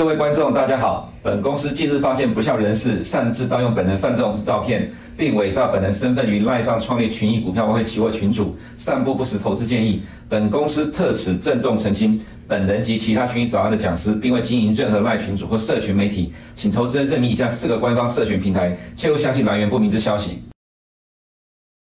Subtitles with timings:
[0.00, 1.12] 各位观众，大家好。
[1.22, 10.00] 本公司近日发现不肖人士擅自盗用本人范仲式照片，并伪造本人身份于赖上创立群益股票外汇期货群组，散布不实投资建议。
[10.26, 12.18] 本公司特此郑重澄清，
[12.48, 20.44] 本人及其他群益早安的讲师，并未经营任何赖群组或社群媒体，请投资人认明以下四个官方社群平台，切勿相信来源不明之消息。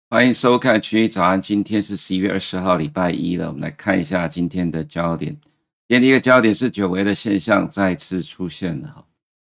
[0.08, 3.48] 欢迎收看群益早安，今天是十一月二十号，礼拜一了。
[3.48, 5.36] 我们来看一下今天的焦点。
[5.90, 9.04] 今天第一个焦点是久违的现象再次出现了哈，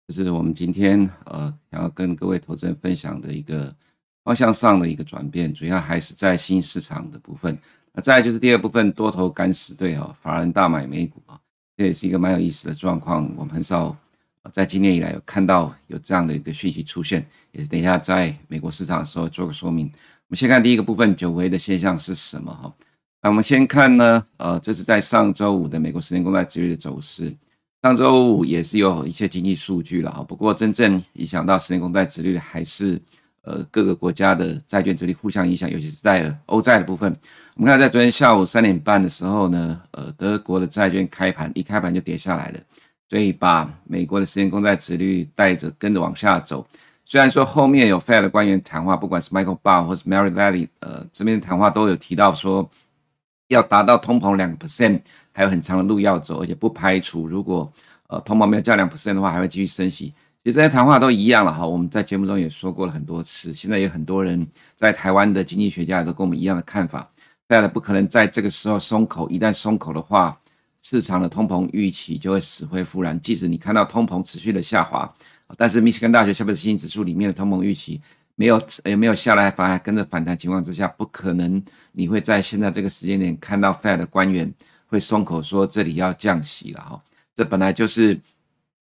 [0.09, 3.75] 这是我们今天呃想要跟各位投资人分享的一个
[4.23, 7.59] 方向上的一个转变，主要还是在新市场的部分。
[7.95, 11.41] 那再就是第二部分多头敢死队哈，法人大买美股啊，
[11.78, 13.27] 这也是一个蛮有意思的状况。
[13.39, 13.97] 我们很少
[14.53, 19.86] 在今年以来有看到有这样的一个讯息出现，也是等一下在美国市场的时候做个说明。
[19.86, 22.75] 我们先看第一个部分，久违的现象是什么哈？
[23.25, 27.34] 那我们先看呢，呃，这是在上周五的美国十年公债殖率的走势。
[27.83, 33.00] 上周五也是有一些经济数据了哈，不过真正影响到十年公债殖率的还是
[33.41, 37.11] 呃各个国家的债券殖率互相影响，尤其是在欧债的部分。
[37.55, 42.61] 我们看在昨天下午三点半的时候呢，呃，德国的债券开盘一开盘就跌下来了，
[43.08, 46.67] 所以把美国的十年公债殖率带着跟着往下走。
[47.06, 52.69] 虽然说后面有 Fed 的官员谈话，不管是 Michael Barr 或是 Mary Daly，呃，这边的谈话都有提到说。
[53.48, 55.01] 要达到通膨两个 percent，
[55.33, 57.70] 还有很长的路要走，而且不排除如果
[58.08, 60.14] 呃通膨没有降两 percent 的话，还会继续升息。
[60.42, 63.55] 其实这些谈话都一样了哈，我们在节目中也说过了很多次。
[63.55, 64.46] 现在有很多人
[64.77, 67.11] 在台湾的经济学家也都跟我们一样的看法，
[67.46, 70.39] 大家不可能在这个时候松口，一旦松口的话，
[70.83, 73.18] 市场的通膨预期就会死灰复燃。
[73.23, 75.11] 即使你看到通膨持续的下滑，
[75.57, 78.01] 但是密西根大学消费者信心指数里面的通膨预期。
[78.36, 81.62] 没有也没有下来，反而跟着反弹情况之下，不可能
[81.92, 84.52] 你会在现在这个时间点看到 Fed 的官员
[84.86, 87.00] 会松口说这里要降息了哈。
[87.34, 88.20] 这本来就是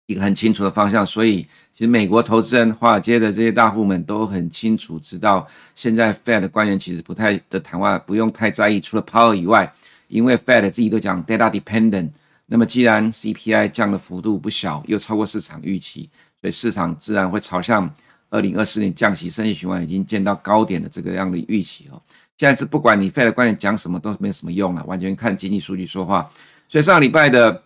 [0.07, 9.71] 一个很清楚的方向，所以其实美国投资人、华尔街的这些大户们都很清楚知道，现在 Fed 的官员其实不太的谈话不用太在意，除了 Powell 以外，
[10.07, 12.09] 因为 Fed 自己都讲 data dependent。
[12.47, 16.09] 那么既然 CPI 降的幅度不小，又超过市场预期，
[16.41, 17.91] 所以市场自然会朝向。
[18.29, 22.01] 二零二四年降息升息循环已经见到高点的这个样的预期哦，
[22.37, 26.29] 现在是不管你 Fed 的官员讲什么都没有什么用了，完全看经济数据说话。
[26.67, 27.63] 所以上个礼拜的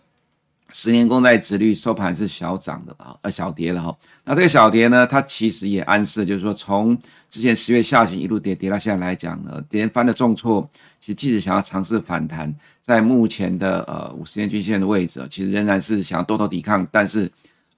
[0.70, 3.96] 十年公债殖率收盘是小涨的啊，呃小跌了哈。
[4.24, 6.96] 那这个小跌呢，它其实也暗示就是说，从
[7.28, 10.68] 之前十月下旬一路跌跌到现在来讲呢，连番的重挫，
[11.00, 17.30] 其实即使想要尝试反弹，在目前的呃五十天均线的位置，其实仍然是想要多头抵抗，但是。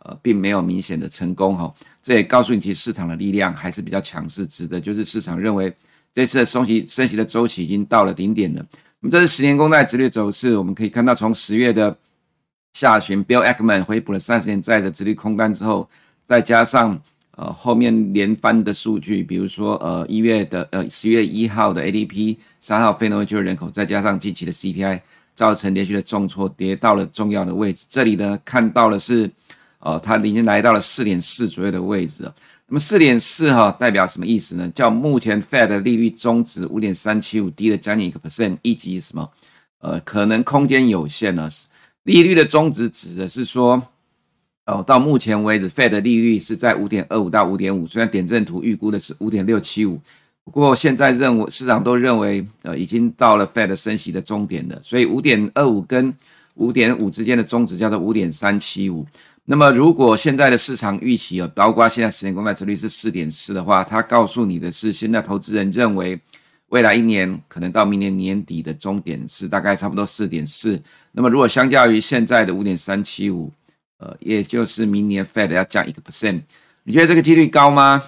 [0.05, 5.73] 呃，并没有明显的成功哈，这也告诉你，其实市场的力量还是比较强势，指的就是市场认为
[6.13, 8.67] 这次的升息升息的周期已经到了顶点了。
[8.99, 11.97] 那么这是十年公债殖利率走势，我们可以看到，从十月的
[12.73, 15.89] 下旬，Bill Ackman 回补了三十年债的殖利率空单之后，
[16.25, 17.01] 再加上
[17.37, 25.01] 呃后面连番的数据，比如说呃一月的呃十月一号的 ADP，三号非农业就业人口，再加上近期的 CPI，
[25.37, 27.87] 造成连续的重挫，跌到了重要的位置。
[27.89, 29.31] 这里呢看到的是。
[29.83, 32.23] 哦，它已经来到了四点四左右的位置。
[32.69, 34.71] 那么四点四哈代表什么意思呢？
[34.71, 39.29] 叫目前 Fed 的利率中值五点三七五，低了将近一个 percent，以及什么？
[39.81, 41.51] 呃，可能空间有限呢。
[42.05, 43.83] 利率的中值指的是说，
[44.67, 50.01] 哦，到目前为止，Fed 的利率是在五点二五到五点五，虽然点阵图预估的是五点六七五，
[50.45, 56.15] 不过现在认为市场都认为，呃，已经到了 Fed 升息的终点了，所以五点二五跟
[56.55, 59.05] 五点五之间的中值叫做五点三七五。
[59.45, 66.19] 那么，如果现在的市场预期啊，包括现在十年公债殖率是四点四的话，它告诉你的是，现在投资人认为
[66.69, 70.81] 未来一年可能到明年年底的终点是大概差不多四点四。
[71.11, 73.53] 那么，如果相较于现在的五点三七五，
[73.99, 76.43] 呃，也就是明年 Fed 要降一个 percent，
[76.85, 78.01] 你觉得这个几率高吗？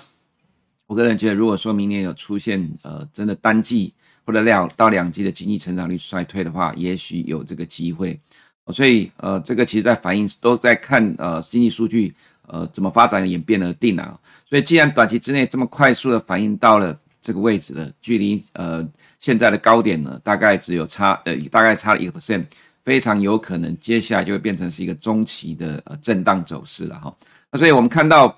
[0.86, 3.92] 我个人觉得，如果说明年有出现呃真的单季
[4.24, 8.20] 或者两到两季的经济成长率衰退的话，也许有这个机会。
[8.72, 12.14] 所以，呃，这个其实在反映都在看呃经济数据
[12.46, 14.18] 呃怎么发展演变而定啊。
[14.48, 18.82] 所以，既然短期之内这么快速的反映到了这个位置了，距离呃
[19.20, 22.42] 现在的高点呢，大概只有差呃大概差了一个 percent，
[22.82, 27.14] 非常有可能接下来就会变成是一个中期的呃震荡走势了哈。
[27.52, 28.34] 那所以我们看到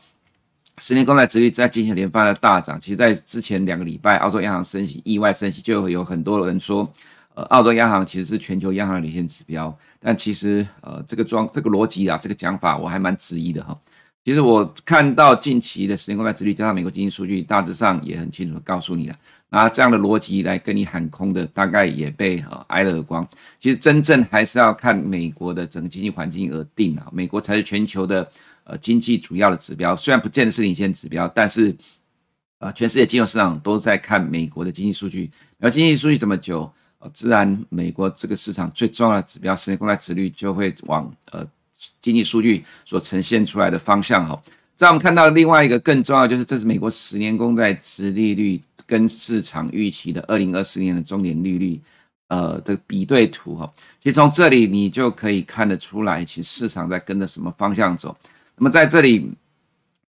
[0.78, 6.92] 十年公债殖率在进行连番的大涨，其实在之前两个礼拜，澳洲央行升息意外升息，就会有很多人说。
[7.36, 13.78] 呃，澳洲央行其实是全球央行的领先指标，但其实呃，这个装这个逻辑啊，这个讲法我还蛮质疑的哈。
[14.24, 19.16] 其实我看到近期的十年公债殖利率加上美国经济数据，大致上也很清楚地告诉你了。
[19.50, 23.28] 拿这样的逻辑来跟你喊空的，大概也被呃挨了耳光。
[23.60, 27.06] 其实真正还是要看美国的整个经济环境而定啊。
[27.12, 28.26] 美国才是全球的
[28.64, 31.76] 呃经济主要的指标，虽然不见得是领先指标，但是、
[32.58, 35.30] 呃，全世界金融市场都在看美国的经济数据。
[35.58, 36.68] 然后经济数据这么久，
[37.12, 41.46] 自然美国这个市场最重要的指标十年公债殖率就会往呃。
[42.00, 44.40] 经济数据所呈现出来的方向，哈，
[44.76, 51.80] 在我们看到另外一个更重要，就是这是美国十年公债殖利率跟市场预期的二零二四年的终点利率，
[52.28, 53.70] 呃的比对图，哈，
[54.00, 58.16] 其实从这里你就可以看得出来，其实市场在跟着什么方向走。
[58.56, 59.30] 那么在这里，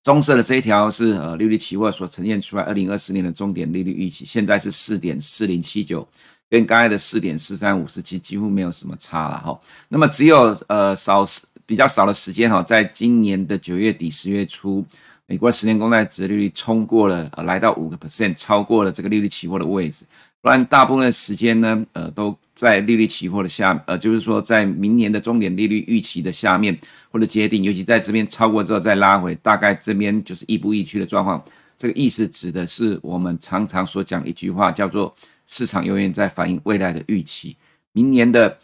[0.03, 6.07] 棕色的这一条是呃利率期货所呈现出来二零二四年的终点利率预期，现在是四点四零七九，
[6.49, 9.59] 跟刚才的四点四三五十七几乎没有什么差了，哈。
[9.89, 11.25] 那么只有呃少。
[11.67, 14.85] 比较少的时间哈，在今年的九月底十月初，
[15.25, 20.05] 美国十年公债殖利率冲过了呃，来到五个 percent，超过了这个利率期货的位置。
[20.41, 26.73] 不然大部分的时间呢，呃，都在利率期货的下，呃，就是说在明年的终点利率预期的下面
[27.11, 31.43] 或者接近，尤其在这边超过之后再拉回，大概这边就是亦步亦趋的状况。
[31.77, 35.13] 这个意思指的是我们常常所讲一句话，叫做
[35.47, 37.57] 市场永远在反映未来的预期，
[37.93, 38.59] 明年的。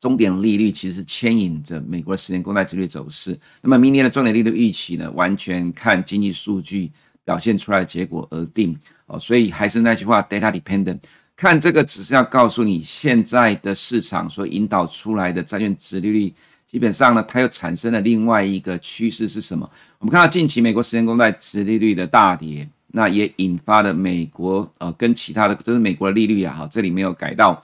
[0.00, 3.40] 终点利率其实牵引着美国十年公债殖利率走势。
[3.62, 6.92] 那么明年的终点利率预期呢，完全看经济数据
[7.24, 9.18] 表现出来的结果而定哦。
[9.18, 10.98] 所以还是那句话，data dependent。
[11.34, 16.34] 看这个只是要告诉你，现在的市场所引导出来的债券殖利率，
[16.66, 19.66] 基本上呢，它又产生了另外一个趋势是什么？
[19.98, 27.60] 我们看到近期美国十年公债殖利率的大跌，那也引发了美国呃跟其他的，就是美国的利率啊，哈，这里没有改到。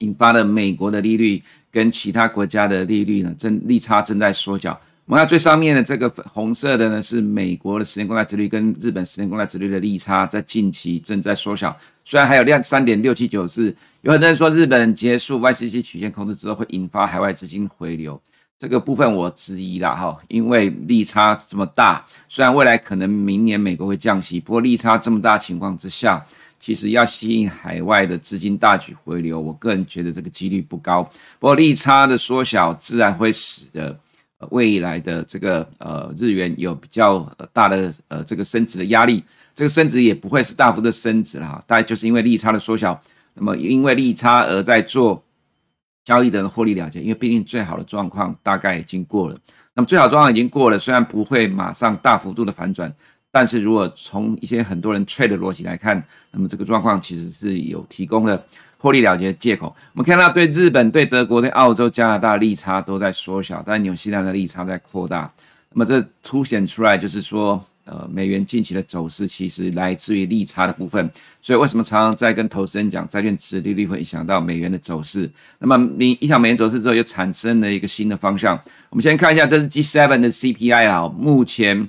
[0.00, 4.78] 引发了美国的利率跟其他国家的利率呢，正利差正在缩小。
[5.06, 11.74] 我们看最上面的这个红色的呢，是美国的十年公债殖率跟日本十年公债殖率的利差，在近期正在缩小。
[12.04, 18.20] 虽然还有量三点六七九四，有很多人说日本结束 YCC 曲线控制之后会引发海外资金回流，
[18.58, 26.24] 这个部分我质疑了哈，因为利差这么大，虽然未来可能明年美国会降息，不过利差这么大情况之下。
[26.58, 31.02] 其实要吸引海外的资金大举回流，我个人觉得这个几率不高。
[31.38, 33.96] 不过利差的缩小，自然会使得
[34.48, 37.20] 未来的这个呃日元有比较
[37.52, 39.22] 大的呃这个升值的压力。
[39.54, 42.98] 这个升值也不会是大幅的升值了哈，大概就是因为利差的缩小。
[43.34, 45.22] 那么因为利差而在做
[46.06, 49.36] 交易的人获利了结，因为毕竟最好的状况大概已经过了。
[49.74, 52.90] 那么最好状况已经过了，虽然不会马上大幅度的反转。
[53.32, 58.42] 但是如果从一些很多人 trade 的逻辑来看，那么这个状况其实是有提供了
[58.78, 59.66] 获利了结的借口。
[59.92, 65.30] 我们看到对日本、对德国、对澳洲、加拿大利差都在缩小，但纽西兰的利差在扩大。
[65.72, 71.10] 那么这凸显出来就是说，呃，美元近期的走势其实来自于利差的部分。
[71.40, 75.30] 所以为什么常常在跟投资人讲，债券殖利率会影响到美元的走势？
[75.60, 78.60] 那么你影响美元走势之后，又产生了一个新的方向。
[78.90, 81.88] 我们先看一下，这是 G7 的 CPI 啊，目前。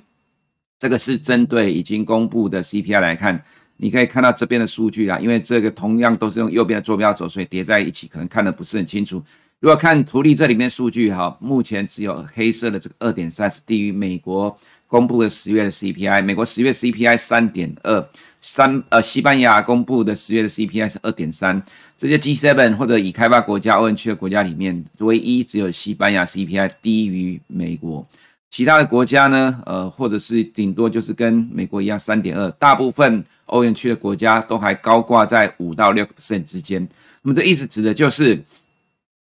[0.79, 3.43] 这个是针对已经公布的 CPI 来看，
[3.77, 9.19] 你可以看到这边的数据啊，因为这个同样都是用右边的坐标轴，所以叠在一起可能看得不是很清楚。
[9.59, 14.55] 如果看图例这里面数据哈，目前只有黑色的这个二点三是低于美国
[14.87, 18.09] 公布的十月的 CPI，美国十月 CPI 三点二，
[18.41, 21.61] 三呃西班牙公布的十月的 CPI 是二点三，
[21.97, 28.07] 这些 G7 或者已开发国家、欧元区的国家里面，唯一只有西班牙 CPI 低于美国。
[28.49, 36.81] 其他的国家呢，呃，或者是顶多就是跟美国一样三点二，大部分欧元区的国家都还高挂在五到六 percent 之间。
[37.23, 38.41] 那么这意思指的就是，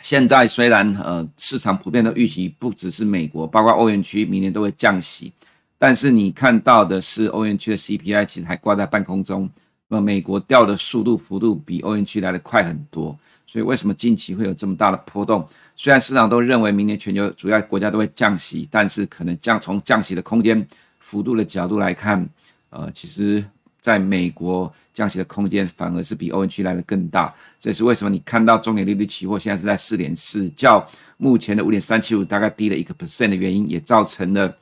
[0.01, 5.33] 现在虽然呃市场普遍的预期不只是美国，包括欧元区明年都会降息，
[5.77, 9.51] 但是你看到的是欧元区的 CPI 其实还挂在半空中，
[9.89, 13.19] 那么美国掉的速度幅度比欧元区来的快很多。
[13.47, 15.47] 所以为什么近期会有这么大的波动？
[15.75, 20.65] 虽然市场都认为明年全球主要国家都会降息，但是可能降从降息的空间
[21.01, 22.29] 幅度的角度来看，
[22.69, 23.43] 呃，其实
[23.81, 27.35] 在美国降息的空间反而是比欧元区来的更大。
[27.59, 34.55] 这也是为什么你看到终点利率期货现在是在四点四，较目前的五点三七五大概低了一个 percent 的原因，也造成了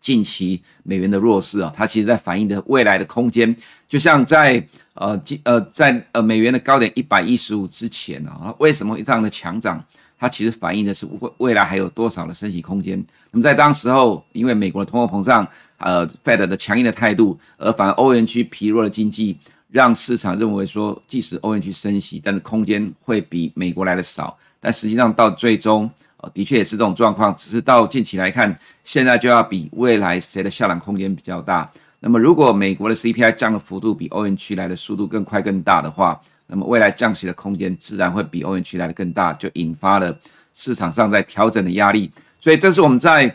[0.00, 1.72] 近期美元的弱势啊。
[1.76, 3.54] 它其实在反映的未来的空间，
[3.88, 4.66] 就像在。
[4.94, 9.82] 呃，呃，在呃美元的高点一百一十五之前啊，为什么会这样的强涨？
[10.18, 13.02] 它其实反映的是未未来还有多少的升息空间。
[13.30, 15.48] 那么在当时候，因为美国的通货膨胀，
[15.80, 19.36] 呃，Fed 的强硬的态度，而反而欧元区疲弱的经济，
[19.70, 24.36] 让市场认为说，即使欧元区升息，但是空间会比美国来的少。
[24.60, 31.70] 但实际上到最终，呃，的确也是这种状况，只是到近期来看，现在就要比未来谁的下档空间比较大。
[32.00, 40.14] 那么，如果美国的 CPI 降的幅度比欧元区来的速度更快更大的话，那么未来降息的空间自然会比欧元区来的更大，就引发了
[40.52, 42.10] 市场上在调整的压力。
[42.40, 43.34] 所以，这是我们在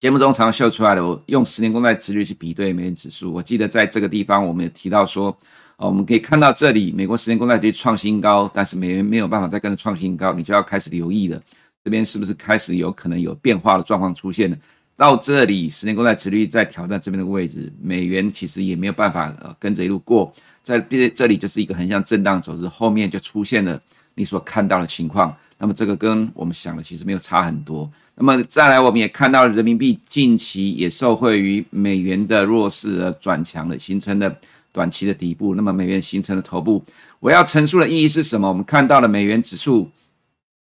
[0.00, 1.06] 节目中常秀出来的。
[1.06, 5.26] 我用十年公债殖率去比对美元指数，我记得在这个地方我们也提到说，
[5.76, 11.38] 哦，我们可以看到这里美国十年公债殖率创新高，但是美元没有办法再跟着创新高，你就要开始留意了，
[11.84, 14.56] 这边是不是开始有可能有变化的状况出现了？
[14.96, 23.78] 到这里，十年公债殖率在挑战这边的位置，美元其实也没有办法呃跟着一路过，在这这里就是一个横向震荡走势，后面就出现了
[24.14, 25.36] 你所看到的情况。
[25.60, 27.88] 那么这个跟我们想的其实没有差很多。
[28.16, 34.34] 那么再来，我们也看到人民币近期也受惠于美元的弱势而转强的，形成了
[34.72, 35.54] 短期的底部。
[35.54, 36.82] 那么美元形成了头部，
[37.20, 38.48] 我要陈述的意义是什么？
[38.48, 39.88] 我们看到了美元指数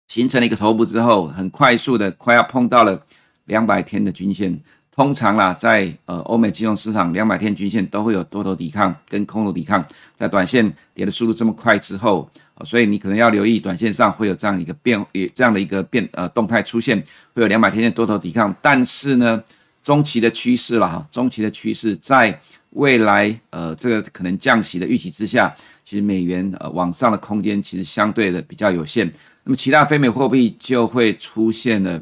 [0.07, 3.01] 形成了一个头部之后，很快速的快要碰到了。
[3.45, 9.83] 两百天的均线，通常啦，在呃欧美金融市场，两百天均线都会有多头抵抗跟空头抵抗。
[10.15, 12.29] 在短线跌的速度这么快之后，
[12.65, 16.97] 所以你可能要留意，短线上会有这样一个变，也这样的一个变呃动态出现，
[17.33, 18.55] 会有两百天线多头抵抗。
[18.61, 19.43] 但是呢，
[19.83, 22.39] 中期的趋势了哈，中期的趋势在
[22.71, 29.09] 未来呃这个可能降息的预期之下，其实美元呃往上的空间其实相对的比较有限。
[29.43, 32.01] 那么其他非美货币就会出现了。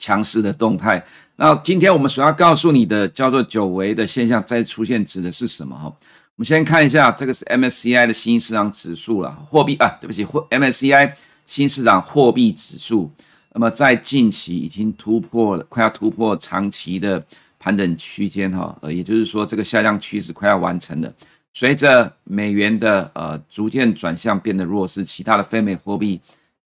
[0.00, 1.04] 强势的动态。
[1.34, 5.76] 那今天我们所要告诉你的叫做久违的现象再出现，指的是什么？
[5.76, 5.92] 哈，
[6.38, 11.12] 我们先看一下，这个是 MSCI 的新市场指数了，货币啊，对不起，货 MSCI
[11.44, 13.10] 新市场货币指数。
[13.52, 17.20] 那么在近期已经突破了，快要突破长期的
[17.58, 21.12] 盘整区间哈，呃，也就是说这个下降趋势快要完成了。
[21.52, 26.20] 随着美元的呃逐渐转向变得弱势，其他的非美货币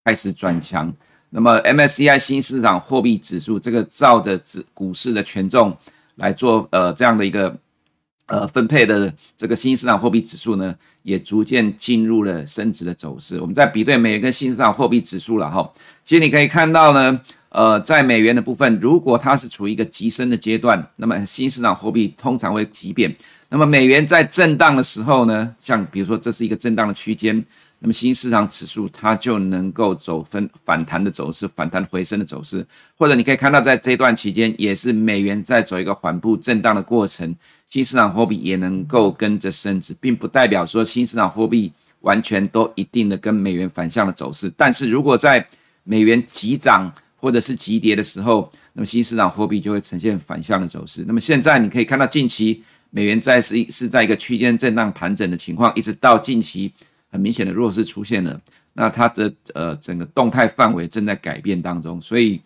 [0.04, 0.92] 开始转强。
[1.30, 5.74] 那么 MSCI 新市场货币指数这个照着指股市的权重
[6.16, 7.56] 来做呃这样的一个
[8.32, 13.38] 呃分配的这个新市场货币指数呢，也逐渐进入了升值的走势。
[13.38, 15.70] 我们在比对美元跟新市场货币指数了哈，
[16.02, 17.20] 其实你可以看到呢，
[17.50, 23.14] 呃，在美元的部分，如果它是处于一个急升的阶段，那么新市场货币通常会急贬。
[23.50, 27.44] 那么美元在震荡的时候呢，像比如说这是一个震荡的区间。
[27.84, 32.64] 那么新市场指数它就能够走分反弹的走势，反弹回升的走势，
[32.96, 37.34] 或者你可以看到在这段期间也是美元在走一个缓步震荡的过程，
[37.68, 41.72] 新市场货币也能够跟着升值，并不代表说新市场货币
[42.02, 44.48] 完全都一定的跟美元反向的走势。
[44.56, 45.44] 但是如果在
[45.82, 51.04] 美元急涨或者是急跌的时候，那么新市场货币就会呈现反向的走势。
[51.04, 56.72] 那么现在你可以看到近期美元在是是在一个区间震荡盘整的情况，一直到近期。
[57.12, 58.40] 很明显的弱势出现了，
[58.72, 62.40] 那它的呃整个动态范围正在改变当中，所以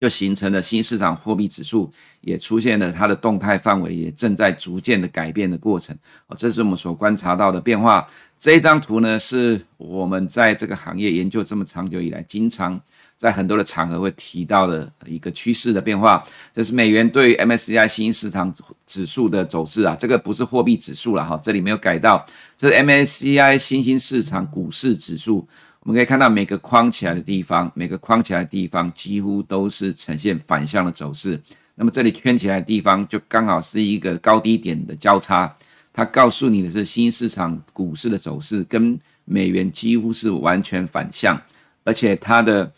[0.00, 5.94] 就形成了新市场货币指数也出现了它的动态范围也正在逐渐的改变的过程。
[6.28, 8.08] 哦，这是我们所观察到的变化。
[8.40, 12.80] 这一张图呢，是我们在这个行业研究这么长久以来经常。
[13.16, 18.52] 在很多的场合会提到的一个趋势的变化，这是美元对 MSCI 新兴市场
[18.86, 22.22] 指数的走势啊，这个不是货币指数了哈，这里没有改到，
[22.58, 25.46] 这是 MSCI 新兴市场股市指数。
[25.80, 31.40] 我们可以看到每个框起来的地方，每个框起来的地方几乎都是呈现反向的走势。
[31.76, 35.54] 那么这里圈起来的地方就刚好是一个高低点的交叉，
[35.92, 41.40] 它告诉你的是新兴市场股市的走势跟美元几乎是完全反向，
[41.84, 42.70] 而且它的。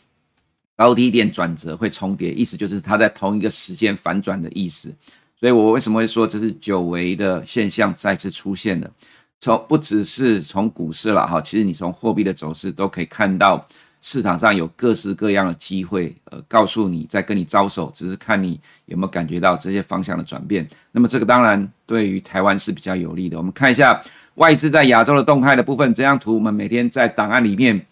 [0.77, 4.95] 高低点转折会重叠，意思就是它在同一个时间反转的意思。
[5.39, 8.91] 所以我为什么会说这是久违的现象再次出现了？
[9.41, 13.67] 从不只是从股市了哈，其实你从货币的走势都可以看到
[14.01, 20.67] 市场上有各式各样的机会，呃，告诉你在跟你招手，只是看你有没有感觉到这些方向的转变。
[20.93, 23.37] 那么这个当然对于台湾是比较有利的。
[23.37, 24.03] 我们看一下
[24.37, 27.85] 外资在亚洲的动态的部分，这张图我们每天在档案里面。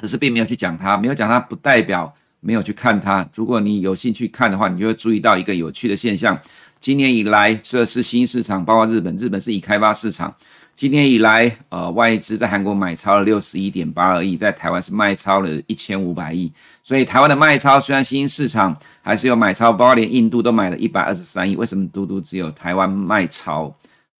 [0.00, 3.28] 可是并没有去讲它，没有讲它不代表没有去看它。
[3.34, 6.38] 如果你有兴趣看的话，你就会注意到一个有趣的现象。
[6.80, 10.34] 今年以来，这是新市场，包括日本，日本是已开发市场。
[10.74, 16.50] 今年以来，呃，外资在韩国买超了六十一点八二亿，在台湾是卖超了一千五百亿。
[16.82, 21.54] 所以台湾的卖超虽然新兴市场还是有买超，包括连印度都买了一百二十三亿。
[21.54, 23.70] 为什么独独只有台湾卖超？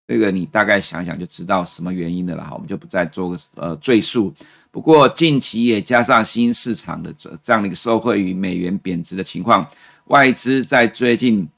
[0.07, 2.45] 这个你大概想想就知道什么原因的了。
[2.45, 4.35] 哈，我们就不再做个呃赘述。
[4.71, 9.67] 不过近期也加上新市场的这这样的一个受惠于美元贬值的情况，
[10.07, 11.49] 外资在最近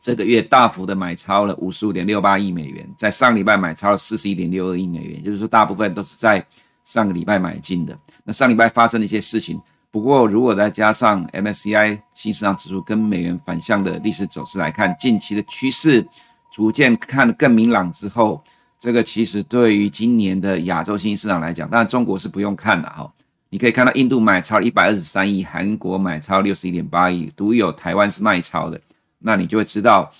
[0.00, 6.44] 这个月大幅的买超了五十五点六八亿美元，在上礼拜买超了四十一点六二亿美元，就是说大部分都是在
[6.84, 7.98] 上个礼拜买进的。
[8.24, 16.06] 那上礼拜发生了一些事情，不过，如果再加上 MSCI 新市场指数跟美元反向的历史走势来看，近期的趋势
[16.52, 18.42] 逐渐看得更明朗之后，
[18.82, 23.08] 这个其实对于今年的亚洲新兴市场来讲，当然中国是不用看的哈。
[23.48, 28.80] 你可以看到印度买超一百二十三亿，韩国买超六十一点八亿，独有台湾是卖超的，
[29.20, 30.12] 那你就会知道。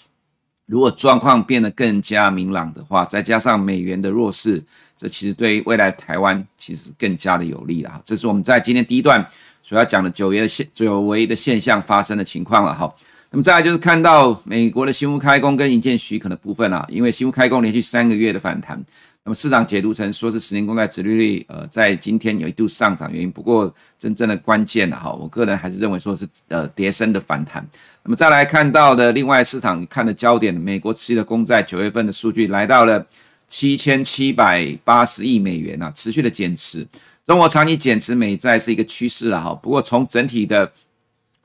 [0.65, 4.63] 如果状况变得更加明朗的话，再加上美元的弱势，
[4.97, 8.01] 这其实对于未来台湾其实更加的有利了哈。
[8.05, 9.27] 这是我们在今天第一段
[9.65, 12.95] 所要讲的九月的现久违的现象发生的情况了哈。
[13.33, 18.79] 那么再来就是看到美国的新屋开工跟营建许可的部分啊，因为新屋开工连续三个月的反弹。
[19.25, 23.31] 那么市场解读成说是十年公债殖利率，呃，在今天有一度上涨原因。
[23.31, 27.67] 不过真正的关键呢，哈，我个人还是认为说是呃跌深的反弹。
[28.03, 33.07] 那么再来看到的另外市场看的焦点，美国持续的公债九月份的数据来到了
[33.49, 36.87] 七千七百八十亿美元啊，持续的减持。
[37.25, 39.55] 中国长期减持美债是一个趋势了哈。
[39.55, 40.71] 不过从整体的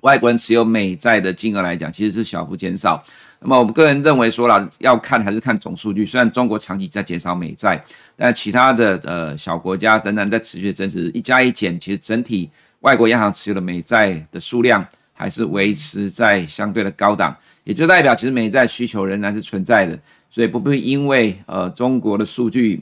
[0.07, 3.03] 外国人持有美债的金额来讲，其实是小幅减少。
[3.41, 6.05] 那么我们个人认为说了，要看还是看总数据。
[6.05, 7.83] 虽然中国长期在减少美债，
[8.15, 12.49] 但其他的呃小国家等等在持续增持，一加一减，其实整体
[12.79, 17.35] 外国央行持有的美债的数量还是维持在相对的高档，
[17.65, 19.99] 也就代表其实美债需求仍然是存在的。
[20.29, 22.81] 所以不必因为呃中国的数据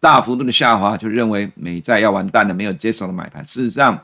[0.00, 3.44] 大幅度的下滑，就认为美债要完蛋了，没有接手的买盘。
[3.46, 3.96] 事实上，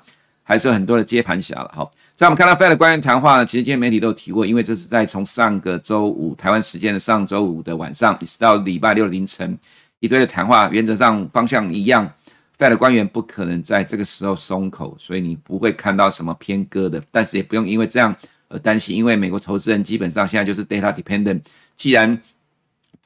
[0.45, 1.91] 还是有很多的接盘侠了哈。
[2.17, 9.59] 在我们看到 Fed 的官员谈话呢，其实今天媒体都有提过，因为这是在从上个周五台湾时间的上周五的晚上，一直到礼拜六凌晨，
[9.99, 12.09] 一堆的谈话，原则上方向一样
[12.57, 18.15] ，Fed 的官员不可能在这个时候松口，所以你不会看到什么偏鸽的，但是也不用因为这样
[18.49, 21.41] 而担心，因为美国投资人基本上现在就是 data dependent，
[21.77, 22.17] 既然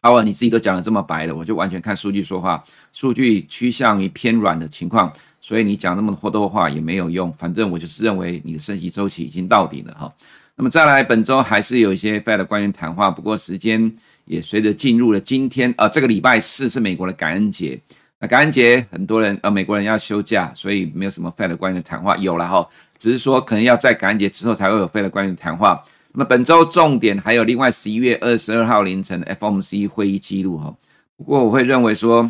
[0.03, 5.11] Powell 你自己都讲得这么白了，我就完全看数据说话，数据趋向于偏软的情况。
[5.41, 10.13] 所以你讲那么多话也没有用，反正我就是认为你的升息周期已经到底了哈。
[10.57, 13.93] 那么再来，本周还是有一些 Fed 的官员谈话，不过时间
[14.25, 17.81] 也随着进入了今天，呃，这个礼拜四是美国的感恩节。
[18.19, 25.81] 那感恩节很多人呃美国人要休假，所以没有什么 Fed 的官员谈话，有了哈，只是说可能要在感恩节之后才会有 Fed 的官员谈话。
[26.13, 30.75] 那么本周重点还有另外十一月二十二号凌晨的 FOMC 会议记录哈。
[31.17, 32.29] 不过我会认为说。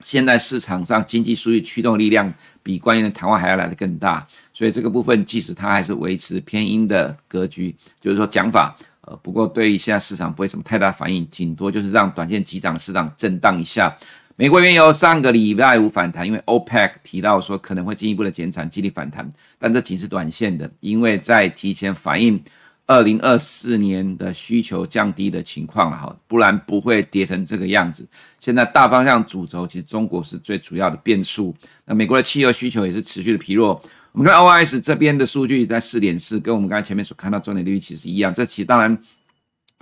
[0.00, 2.32] 现在市场上经济数据驱动力量
[2.62, 13.96] 比官员的谈话还要来得更大，所以这个部分即使它还是维持偏鹰的格局，就是说讲法，呃，不过对于现在市场不会什么太大反应，顶多就是让短线急涨市场震荡一下。
[14.36, 19.26] 美国原油上个礼拜五反弹，因为 OPEC 提到说可能会进一步的减产，激励反弹，
[19.58, 22.38] 但这仅是短线的，因为在提前反应。
[22.86, 28.06] 二零二四年的需求降低的情况了哈，不然不会跌成这个样子。
[28.38, 31.52] 现在大方向主轴其实中国是最主要的变数，
[31.84, 33.82] 那美国的汽油需求也是持续的疲弱。
[34.12, 38.32] 我们看 OIS 这边的数据在四点四，跟我们刚才前面所看到重点利率其实一样。
[38.32, 38.96] 这其实当然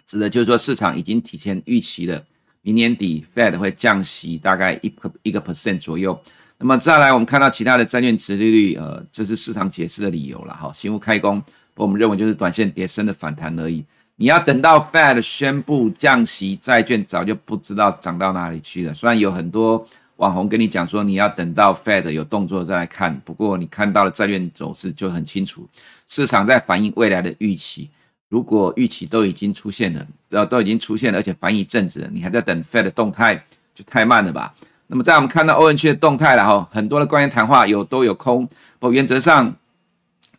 [0.06, 2.24] 指的就是说市场已经提前预期了，
[2.62, 6.18] 明年底 Fed 会降息大概一个一个 percent 左右。
[6.56, 11.42] 那么再来我们看到其他的债券殖利率，呃，这是市场解释的理由了哈，新屋开工。
[11.76, 13.84] 我们认为就是短线跌升的反弹而已。
[14.16, 18.94] 你要等到 Fed 宣布降息，债券早就不知道涨到哪里去了。
[18.94, 19.84] 虽然有很多
[20.16, 25.68] 网红跟你讲说你要等到 Fed 有动作再来看，不过你看到了债券走势就很清楚，
[26.06, 27.90] 市场在反映未来的预期。
[28.28, 33.34] 如果预期都已经出现了，呃，都已经出现了，而且反映一阵子，你还在等 Fed 的动态，
[33.74, 34.54] 就太慢了吧？
[34.86, 38.46] 那么在我们看到欧元区的动态了哈，很多的官员谈话有多有空，
[38.78, 39.52] 不过原则上。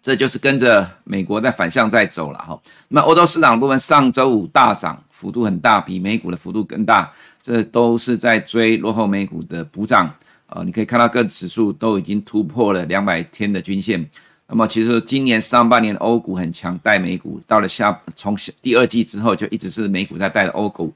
[0.06, 2.62] 这就是跟着美国在反向在走了哈。
[2.90, 7.12] 那么欧洲市场部分上周五大涨，幅度很大，比美股的幅度更大。
[7.42, 10.14] 这都是在追落后美股的补涨。
[10.46, 14.08] 呃，你可以看到各指数都已经突破了两百天的均线。
[14.48, 20.94] 那么其实今年上半年欧股很强，带美股到了下从第二季之后就一直是美股在带着欧股，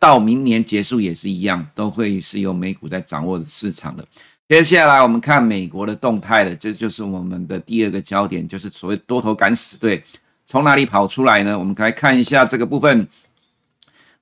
[0.00, 4.04] 到明年结束也是一样，都会是由美股在掌握市场的。
[4.52, 10.04] 接下来我们看美国的动态了，这就是我们的第二个焦点，就是所谓多头敢死队
[10.44, 11.58] 从哪里跑出来呢？
[11.58, 13.08] 我们来看一下这个部分。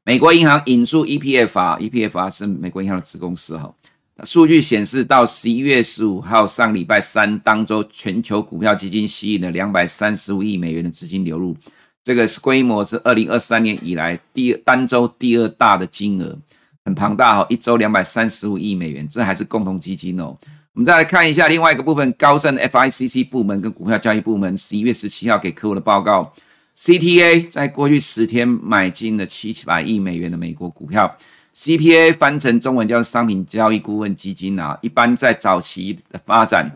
[0.04, 3.74] 美国银行引述 EPF 啊，EPF 啊是美国银行的子公司哈。
[4.22, 11.56] 数据显示，到十一月十五号上礼拜三当周，全球股票基金吸引了两百三十五亿美元的资金流入，
[12.04, 16.38] 这个是规模是二零二三年以来第单周第二大的金额。
[16.84, 20.36] 很庞大哈，一周两百三十五亿美元，这还是共同基金哦。
[20.72, 26.32] 我们再来看一下另外一个部分，高盛 FICC 部门跟股票交易部门十一月十七号给客户的报告
[26.78, 31.16] ，CTA 在过去十天买进了七百亿美元的美国股票
[31.56, 36.70] ，CPA 翻成中文叫商品交易顾问基金啊，一般在早期的发展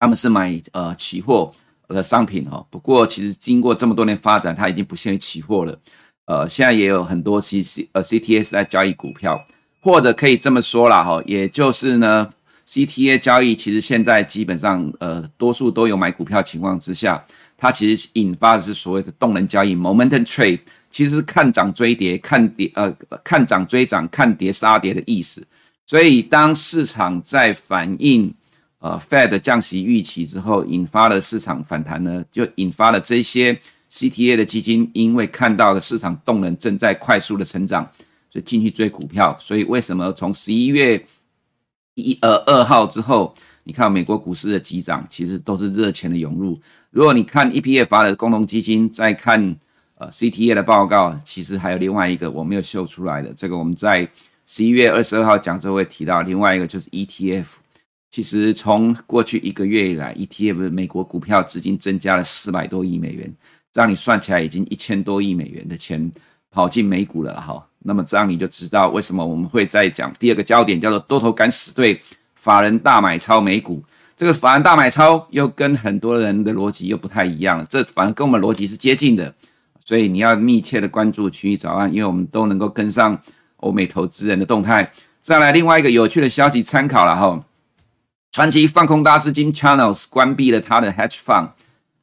[0.00, 1.52] 他们是买呃期货
[1.88, 2.66] 的商品哦。
[2.70, 5.78] 不过其实经过这么多年发展，它已经不限于期货了。
[6.26, 9.46] 呃，现在也有很多 C C 呃 C T A 在交易股票，
[9.80, 12.28] 或者可以这么说啦哈，也就是呢
[12.66, 17.24] C T A 交易其实现在基本上呃多数都有买股票情况之下，
[17.56, 20.58] 它其实引发的是所谓的动能交易 （momentum trade），
[20.90, 25.46] 其实是看涨追跌，看跌呃看涨追涨，看跌杀跌的意思。
[25.86, 28.34] 所以当市场在反映
[28.80, 33.56] 呃 Fed 降息预期之后，引发了市场反弹呢，就引发了这些。
[33.90, 37.88] CTA 的基金因为看到了市场动能正在快速的成长，
[38.30, 39.36] 所以进去追股票。
[39.40, 41.02] 所以为什么从十一月
[41.94, 46.60] 一呃二号之后，你看美国股市的急涨，其实都是热钱的涌入。
[46.90, 49.56] 如果你看 E P F 的共同基金，再看
[49.94, 54.08] 呃 CTA 的报告，其实还有另外一个我没有秀出来的，这个我们在
[54.46, 56.22] 十一月二十二号讲座会提到。
[56.22, 57.46] 另外一个就是 ETF，
[58.10, 63.34] 其实从过去一个月以来，ETF 美国股票资金增加了四百多亿美元。
[63.76, 66.10] 让你算起来已经一千多亿美元的钱
[66.50, 72.00] 跑进美股了哈，那么这样你就知道为什么我们会再讲第二个焦点叫做多头敢死队，
[72.34, 73.84] 法人大买超美股。
[74.16, 79.34] 这个法人大买超又跟很多人的逻辑又不太一样了，这反而跟我们逻辑是接近的，
[79.84, 83.20] 所以你要密切的关注区域早安，因为我们都能够跟上
[83.58, 84.90] 欧美投资人的动态。
[85.20, 87.44] 再来另外一个有趣的消息参考了哈，
[88.32, 91.50] 传奇放空大师 Jim Chanos 关闭了他的 Hedge Fund。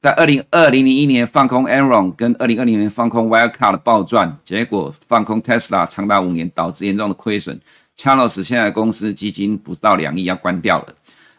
[0.04, 7.58] 在二零二零零一年放空 Enron，跟二零二零年放空 Wirecard 暴赚，结果放空 Tesla 长达五年，导致严重的亏损。
[7.98, 10.96] Chanos 现在公司基金不到两亿要关掉了。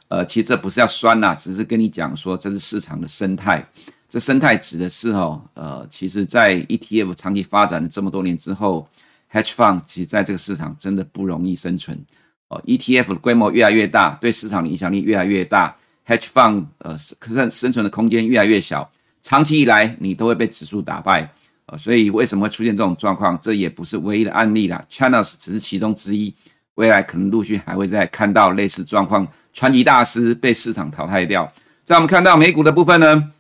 [0.08, 3.62] 呃，其实这不是要酸呐，只是跟你讲说这是市场的生态。
[4.08, 8.88] 这生态指的是哦，呃，其实在 ETF 长期发展了这么多年之后
[9.30, 12.02] ，Hedge Fund 其实在这个市场真的不容易生存。
[12.48, 15.76] 哦，ETF 的规模越来越大，对市场的影响力越来越大。
[16.06, 18.90] Hedge fund 呃生生存的空间越来越小，
[19.22, 21.26] 长期以来你都会被指数打败，
[21.64, 23.38] 呃，所以为什么会出现这种状况？
[23.40, 26.34] 这也不是唯一的案例啦，Chanos 只是其中之一，
[26.74, 31.50] 未来可能陆续还会再看到类似状况，传奇大师被市场淘汰掉。
[31.86, 33.32] 在我们看到美股的部分呢，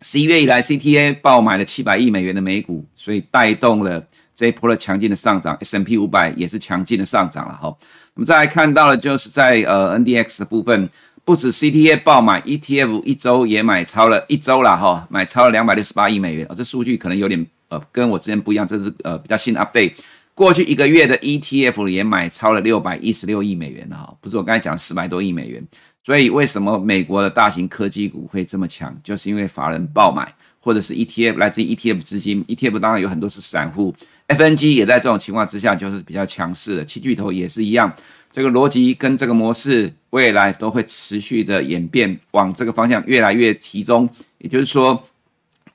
[0.00, 7.68] 十一月以来 CTA 爆买了七百亿美元的美股，所以带动了这一波的强劲的上涨，S&P 五百也是强劲的上涨了哈。
[8.14, 10.90] 我们再来看到的就是在呃 NDX 的部分。
[11.24, 16.44] 不止 CTA 爆买 ETF，一周也买超了一周了哈，买超了两百六十八亿美元。
[16.50, 19.92] 哦，这数据可能有点呃跟我之前不一样，这是呃比较新的 update。
[20.34, 25.62] 过去一个月的 ETF 也买超了六百一十六亿美元了哈，不是我刚才讲四百多亿美元。
[26.04, 28.92] 所以为什么美国的大型科技股会这么强？
[29.04, 33.94] 就是因为法人爆买，或者是 ETF 来自于 ETF 资金，ETF 当然有很多是散户
[34.26, 37.94] ，FNG 也在这种情况之下就是比较强势的，七巨头也是一样。
[38.32, 44.08] 这个逻辑跟这个模式，未来都会持续的演变，往这个方向越来越集中。
[44.38, 45.06] 也就是说，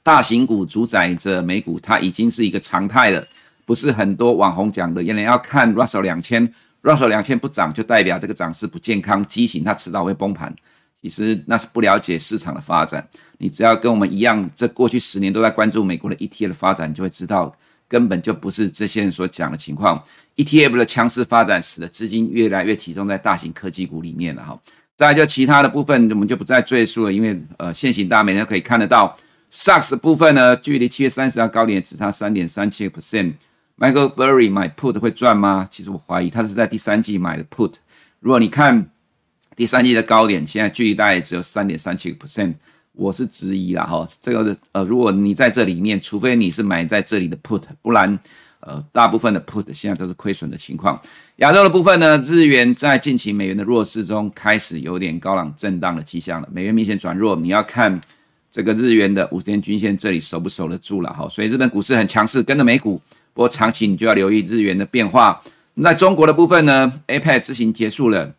[0.01, 3.23] 大型股主宰着美股，它已经是一个常态了，
[3.63, 10.53] 不是很多网红讲的，原来要看 Russell 两千，Russell 两千不涨，就代表这个涨势不健康、畸形，它迟早会崩盘。
[10.99, 13.07] 其实那是不了解市场的发展。
[13.37, 17.55] 你只要跟我们一样，这过去十年都在关注美国的 ETF 的发展，你就会知道。
[17.89, 20.03] 根本就不是这些人所讲的情况。
[20.37, 24.57] ETF 的强势发展使得资金越来越集中在大型科技股里面了哈。
[24.95, 29.15] 再就其他的部分，我们就不再赘述了，因为呃，现行大家每天可以看得到
[29.53, 33.33] ，SOX 部分呢，距离七月三十号高点只差三点三七个 percent。
[33.77, 35.67] Michael Burry 买 Put 会赚吗？
[35.69, 37.73] 其实我怀疑他是在第三季买的 Put。
[38.19, 38.89] 如果你看
[39.55, 42.55] 第三季的高点，现在距离大概只有三点三七个 percent。
[42.93, 48.17] 我是质疑啦哈，这个呃，如果你在这里面，除非你是买在这里的 put，不然
[48.59, 50.99] 呃，大部分的 put 现在都是亏损的情况。
[51.37, 58.01] 亚洲的部分呢，日元在近期美元的弱势中开始有点高档震荡的迹象了，美元明显转弱，你要看
[58.51, 61.29] 这个日元的五十天均线这里守不守得住了哈。
[61.29, 62.99] 所以日本股市很强势，跟着美股，
[63.33, 65.41] 不过长期你就要留意日元的变化。
[65.75, 68.33] 那中国的部分呢，APEC 之行结束了，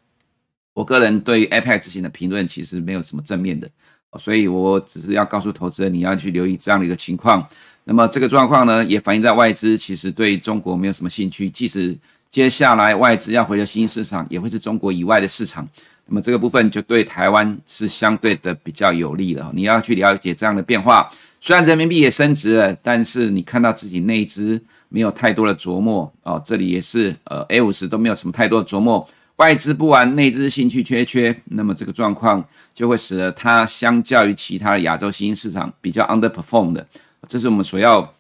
[0.75, 3.71] 我个人对 APEC 执行的评论其实没有什么正面的。
[4.19, 7.47] 所以我只是要告诉投资人，你要去留意这样的一个情况。
[7.89, 11.49] 那么这个状况呢，也反映在外资其实对中国没有什么兴趣。
[11.49, 11.97] 即使
[12.29, 15.67] 接下来外资要回流新兴市场，也会是中国以外的市场。
[16.05, 19.51] 那么这个部分就对台湾是相对的比较有利的。
[19.55, 21.11] 你要去了解这样的变化。
[21.41, 26.41] 虽然人民币也升值了，但是你看到自己内资没有太多的琢磨哦。
[26.45, 29.09] 这里也是呃 A 五十都没有什么太多的琢磨。
[29.37, 36.87] 外资不玩，内资兴趣缺缺，那么这个状况就会使得它相较于其他的亚洲新兴市场比较 underperform 的，
[37.27, 38.13] 这是我们所要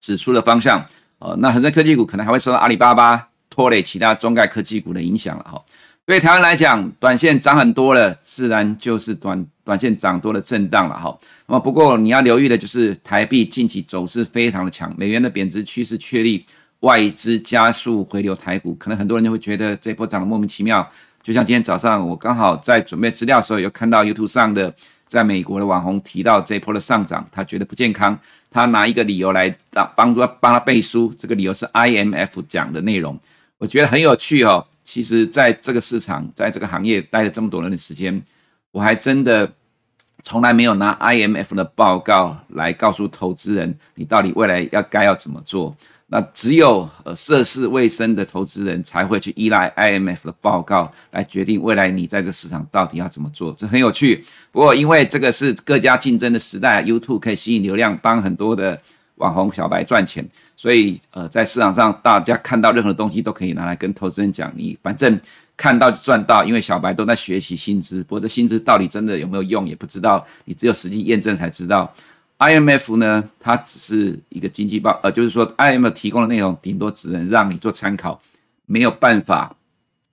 [0.00, 0.84] 指出的方向。
[1.20, 5.62] 呃，那恒生科技股可能还会受到阿里巴巴拖累其他中概科技股的影响了哈。
[6.06, 11.16] 对台湾来讲，短线涨很多了，自然就是短短线涨多的震荡了哈。
[11.46, 16.44] 那么不过你要留意的就是台币近期走势非常的强，美元的贬值趋势确立，
[16.80, 20.88] 外资加速回流台股，可能很多人就会觉得这波涨得莫名其妙。
[21.22, 24.74] 就像今天早上我刚好在准备资料的时候，有看到 YouTube 上的
[25.10, 28.16] 在美国的网红提到这波的上涨，他觉得不健康，
[28.48, 33.18] 他拿一个理由来帮帮助帮他背书，这个理由是 IMF 讲的内容，
[33.58, 34.64] 我觉得很有趣哦。
[34.84, 38.22] 其实，在这个市场，在这个行业待了这么多年的时间，
[38.70, 39.52] 我还真的
[40.22, 45.76] 从来没有拿 IMF 的报告来告诉投资人，你到底未来要该要怎么做。
[46.10, 54.24] 那只有呃涉世未深的投资人才会去依赖 IMF 的报告来决定未来你在这市场到底要怎么做，这很有趣。
[54.52, 58.78] 不过，因为这个是各家竞争的时代，YouTube 可以吸引流量，帮很多的。
[59.16, 65.20] 网红小白赚钱，所以呃，在市场上大家看到任何东西都可以拿来跟投资人讲，你反正
[65.58, 71.92] 看到就赚到，因为小白都在学习新知，不过这新知到底真的有没有用也不知道，你只有实际验证才知道。
[72.40, 78.20] IMF 呢，它只是一个经济报，呃，就是说 IMF 提供的内容顶多只能让你做参考，
[78.64, 79.54] 没有办法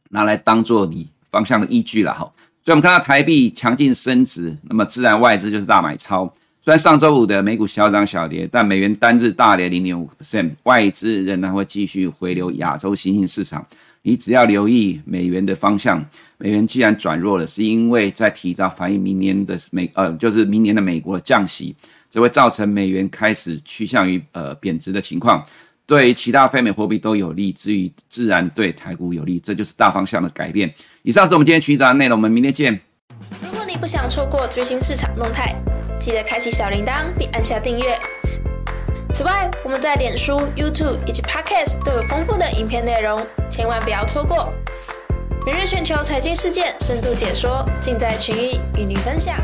[0.10, 2.20] 拿来当做你方向的依据了哈。
[2.64, 6.32] 所以我们看到台币强劲升值，那么自然外资就是大买超。
[6.66, 13.66] 虽然上周五的美股小涨小跌，但美元单日大跌零点五个 percent，外资仍然会继续回流亚洲新兴市场。
[14.02, 16.06] 你只要留意美元的方向，
[16.38, 21.74] 美元既然转弱了，是因为在提早反映明年的美呃，就是明年的美国降息，
[22.18, 25.46] 这会造成美元开始趋向于呃贬值的情况，
[25.86, 30.74] 对其他非美货币都有利，至于自然对台股有利，这就是大方向的改变。
[31.04, 32.82] 以上是我们今天取早的内容，我们明天见。
[33.44, 35.56] 如果你不想错过最新市场动态。
[36.00, 38.00] 记得开启小铃铛并按下订阅。
[39.12, 44.52] 此外，我们在脸书、YouTube 以及 Podcast 都有丰富的影片内容，千万不要错过。
[45.46, 49.36] 每日全球财经事件深度解说，尽在群益与您分享。